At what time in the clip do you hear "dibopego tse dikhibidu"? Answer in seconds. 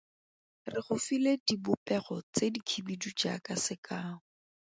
1.49-3.09